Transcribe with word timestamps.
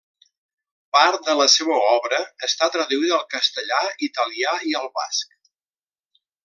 Part 0.95 1.27
de 1.27 1.35
la 1.41 1.45
seua 1.57 1.77
obra 1.99 2.23
està 2.49 2.71
traduïda 2.77 3.15
al 3.21 3.29
castellà, 3.37 3.83
italià 4.11 4.59
i 4.73 4.77
al 4.81 4.91
basc. 5.01 5.41